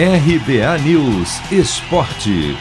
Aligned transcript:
RBA 0.00 0.78
News 0.84 1.40
Esporte. 1.50 2.56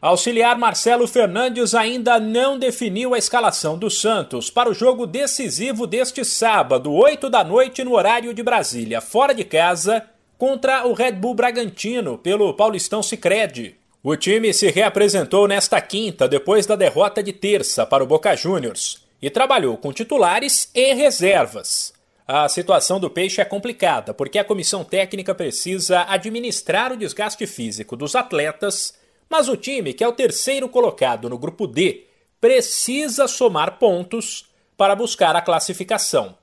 Auxiliar 0.00 0.56
Marcelo 0.56 1.06
Fernandes 1.06 1.74
ainda 1.74 2.18
não 2.18 2.58
definiu 2.58 3.12
a 3.12 3.18
escalação 3.18 3.76
do 3.76 3.90
Santos 3.90 4.48
para 4.48 4.70
o 4.70 4.72
jogo 4.72 5.06
decisivo 5.06 5.86
deste 5.86 6.24
sábado, 6.24 6.90
8 6.90 7.28
da 7.28 7.44
noite, 7.44 7.84
no 7.84 7.92
horário 7.92 8.32
de 8.32 8.42
Brasília, 8.42 9.02
fora 9.02 9.34
de 9.34 9.44
casa, 9.44 10.02
contra 10.38 10.86
o 10.86 10.94
Red 10.94 11.12
Bull 11.12 11.34
Bragantino, 11.34 12.16
pelo 12.16 12.54
Paulistão 12.54 13.02
Sicredi. 13.02 13.76
O 14.02 14.16
time 14.16 14.54
se 14.54 14.70
reapresentou 14.70 15.46
nesta 15.46 15.78
quinta, 15.78 16.26
depois 16.26 16.64
da 16.64 16.74
derrota 16.74 17.22
de 17.22 17.34
terça 17.34 17.84
para 17.84 18.02
o 18.02 18.06
Boca 18.06 18.34
Juniors, 18.34 19.04
e 19.20 19.28
trabalhou 19.28 19.76
com 19.76 19.92
titulares 19.92 20.70
e 20.74 20.94
reservas. 20.94 21.92
A 22.26 22.48
situação 22.48 22.98
do 22.98 23.10
Peixe 23.10 23.40
é 23.40 23.44
complicada, 23.44 24.14
porque 24.14 24.38
a 24.38 24.44
comissão 24.44 24.82
técnica 24.82 25.34
precisa 25.34 26.06
administrar 26.08 26.90
o 26.90 26.96
desgaste 26.96 27.46
físico 27.46 27.96
dos 27.96 28.16
atletas, 28.16 28.98
mas 29.28 29.46
o 29.46 29.56
time, 29.56 29.92
que 29.92 30.02
é 30.02 30.08
o 30.08 30.12
terceiro 30.12 30.68
colocado 30.68 31.28
no 31.28 31.36
grupo 31.36 31.66
D, 31.66 32.06
precisa 32.40 33.28
somar 33.28 33.78
pontos 33.78 34.48
para 34.76 34.96
buscar 34.96 35.36
a 35.36 35.42
classificação. 35.42 36.36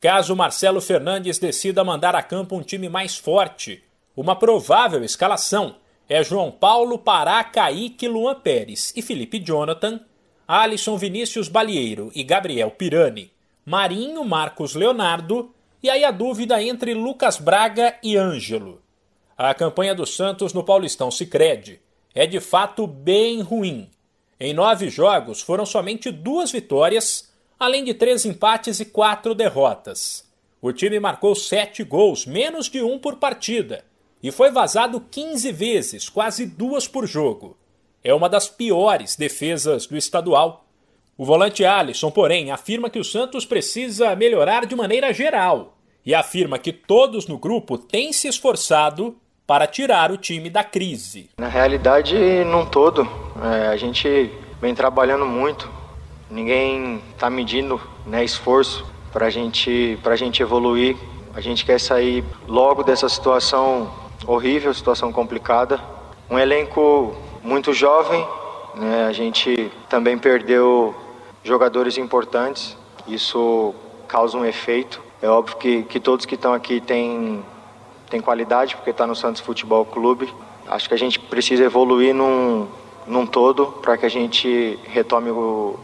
Caso 0.00 0.34
Marcelo 0.34 0.80
Fernandes 0.80 1.38
decida 1.38 1.84
mandar 1.84 2.16
a 2.16 2.22
campo 2.22 2.56
um 2.56 2.62
time 2.62 2.88
mais 2.88 3.16
forte, 3.16 3.84
uma 4.16 4.34
provável 4.34 5.04
escalação 5.04 5.76
é 6.08 6.24
João 6.24 6.50
Paulo, 6.50 6.98
Pará, 6.98 7.44
Kaique, 7.44 8.08
Luan 8.08 8.34
Pérez 8.34 8.92
e 8.96 9.00
Felipe 9.00 9.38
Jonathan, 9.38 10.00
Alisson 10.46 10.96
Vinícius 10.96 11.48
Balieiro 11.48 12.10
e 12.16 12.24
Gabriel 12.24 12.72
Pirani. 12.72 13.30
Marinho, 13.64 14.24
Marcos 14.24 14.74
Leonardo 14.74 15.54
e 15.82 15.88
aí 15.88 16.04
a 16.04 16.10
dúvida 16.10 16.62
entre 16.62 16.94
Lucas 16.94 17.38
Braga 17.38 17.96
e 18.02 18.16
Ângelo. 18.16 18.82
A 19.36 19.54
campanha 19.54 19.94
do 19.94 20.06
Santos 20.06 20.52
no 20.52 20.62
Paulistão 20.64 21.10
Sicredi 21.10 21.80
é 22.14 22.26
de 22.26 22.40
fato 22.40 22.86
bem 22.86 23.40
ruim. 23.40 23.88
Em 24.38 24.52
nove 24.52 24.88
jogos 24.88 25.40
foram 25.40 25.64
somente 25.64 26.10
duas 26.10 26.50
vitórias, 26.50 27.32
além 27.58 27.84
de 27.84 27.94
três 27.94 28.24
empates 28.24 28.80
e 28.80 28.84
quatro 28.84 29.34
derrotas. 29.34 30.28
O 30.62 30.72
time 30.72 31.00
marcou 31.00 31.34
sete 31.34 31.82
gols, 31.82 32.26
menos 32.26 32.68
de 32.68 32.82
um 32.82 32.98
por 32.98 33.16
partida, 33.16 33.84
e 34.22 34.30
foi 34.30 34.50
vazado 34.50 35.00
15 35.00 35.52
vezes, 35.52 36.08
quase 36.08 36.44
duas 36.44 36.86
por 36.86 37.06
jogo. 37.06 37.56
É 38.04 38.12
uma 38.14 38.28
das 38.28 38.48
piores 38.48 39.16
defesas 39.16 39.86
do 39.86 39.96
estadual 39.96 40.66
o 41.20 41.24
volante 41.26 41.66
Alisson, 41.66 42.10
porém, 42.10 42.50
afirma 42.50 42.88
que 42.88 42.98
o 42.98 43.04
Santos 43.04 43.44
precisa 43.44 44.16
melhorar 44.16 44.64
de 44.64 44.74
maneira 44.74 45.12
geral 45.12 45.76
e 46.02 46.14
afirma 46.14 46.58
que 46.58 46.72
todos 46.72 47.26
no 47.26 47.36
grupo 47.36 47.76
têm 47.76 48.10
se 48.10 48.26
esforçado 48.26 49.14
para 49.46 49.66
tirar 49.66 50.10
o 50.10 50.16
time 50.16 50.48
da 50.48 50.64
crise. 50.64 51.28
Na 51.36 51.48
realidade, 51.48 52.16
num 52.46 52.64
todo, 52.64 53.06
é, 53.44 53.66
a 53.66 53.76
gente 53.76 54.30
vem 54.62 54.74
trabalhando 54.74 55.26
muito, 55.26 55.70
ninguém 56.30 57.02
está 57.12 57.28
medindo 57.28 57.78
né, 58.06 58.24
esforço 58.24 58.86
para 59.12 59.28
gente, 59.28 59.98
a 60.02 60.16
gente 60.16 60.42
evoluir. 60.42 60.96
A 61.34 61.40
gente 61.42 61.66
quer 61.66 61.78
sair 61.78 62.24
logo 62.48 62.82
dessa 62.82 63.10
situação 63.10 63.92
horrível, 64.26 64.72
situação 64.72 65.12
complicada. 65.12 65.78
Um 66.30 66.38
elenco 66.38 67.14
muito 67.44 67.74
jovem, 67.74 68.26
né, 68.74 69.04
a 69.06 69.12
gente 69.12 69.70
também 69.86 70.16
perdeu 70.16 70.94
jogadores 71.42 71.98
importantes, 71.98 72.76
isso 73.06 73.74
causa 74.06 74.36
um 74.36 74.44
efeito. 74.44 75.00
É 75.22 75.28
óbvio 75.28 75.56
que, 75.56 75.82
que 75.84 76.00
todos 76.00 76.26
que 76.26 76.34
estão 76.34 76.52
aqui 76.52 76.80
têm, 76.80 77.42
têm 78.08 78.20
qualidade, 78.20 78.76
porque 78.76 78.90
está 78.90 79.06
no 79.06 79.14
Santos 79.14 79.40
Futebol 79.40 79.84
Clube. 79.84 80.32
Acho 80.66 80.88
que 80.88 80.94
a 80.94 80.98
gente 80.98 81.18
precisa 81.18 81.64
evoluir 81.64 82.14
num, 82.14 82.68
num 83.06 83.26
todo 83.26 83.66
para 83.66 83.96
que 83.96 84.06
a 84.06 84.08
gente 84.08 84.78
retome 84.84 85.30
o, 85.30 85.78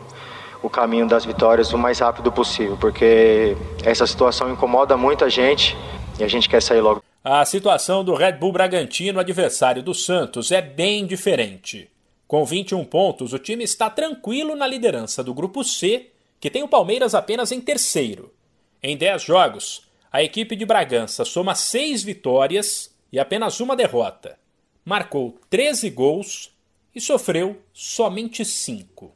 o 0.63 0.71
caminho 0.71 1.07
das 1.07 1.25
vitórias 1.25 1.73
o 1.73 1.79
mais 1.79 1.99
rápido 1.99 2.31
possível, 2.33 2.77
porque 2.81 3.57
essa 3.85 4.07
situação 4.07 4.51
incomoda 4.51 4.97
muita 4.97 5.29
gente 5.29 5.77
e 6.19 6.25
a 6.25 6.29
gente 6.29 6.49
quer 6.49 6.63
sair 6.63 6.81
logo. 6.81 7.03
A 7.25 7.45
situação 7.45 8.05
do 8.05 8.15
Red 8.15 8.35
Bull 8.35 8.53
Bragantino, 8.53 9.19
adversário 9.19 9.83
do 9.83 9.93
Santos, 9.93 10.53
é 10.53 10.63
bem 10.63 11.05
diferente. 11.05 11.91
Com 12.27 12.45
21 12.45 12.85
pontos, 12.85 13.33
o 13.33 13.39
time 13.39 13.63
está 13.63 13.89
tranquilo 13.89 14.57
na 14.57 14.67
liderança 14.67 15.23
do 15.23 15.33
grupo 15.33 15.63
C, 15.63 16.11
que 16.41 16.51
tem 16.51 16.63
o 16.63 16.69
Palmeiras 16.69 17.15
apenas 17.15 17.53
em 17.53 17.61
terceiro. 17.61 18.35
Em 18.83 18.97
10 18.97 19.23
jogos, 19.23 19.89
a 20.11 20.23
equipe 20.23 20.57
de 20.57 20.67
Bragança 20.67 21.25
soma 21.25 21.55
6 21.55 22.03
vitórias 22.03 22.95
e 23.13 23.19
apenas 23.19 23.61
uma 23.61 23.77
derrota. 23.77 24.39
Marcou 24.85 25.39
13 25.49 25.89
gols 25.91 26.53
e 26.95 27.01
sofreu 27.01 27.63
somente 27.73 28.45
5. 28.45 29.16